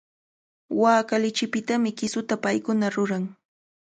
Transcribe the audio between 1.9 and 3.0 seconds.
kisuta paykuna